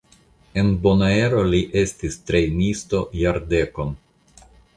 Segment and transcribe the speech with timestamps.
[0.61, 3.95] En Bonaero li estis trejnisto jardekon.